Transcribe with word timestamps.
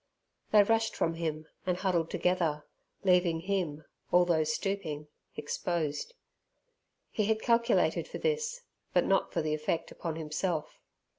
They 0.49 0.63
rushed 0.63 0.95
from 0.95 1.13
him 1.13 1.45
and 1.63 1.77
huddled 1.77 2.09
together, 2.09 2.65
leaving 3.03 3.41
him, 3.41 3.85
although 4.11 4.43
stooping, 4.43 5.09
exposed. 5.37 6.15
He 7.11 7.25
had 7.25 7.39
calculated 7.39 8.07
for 8.07 8.17
this, 8.17 8.61
but 8.93 9.05
not 9.05 9.31
for 9.31 9.43
the 9.43 9.53
effect 9.53 9.91
upon 9.91 10.15
himself. 10.15 10.79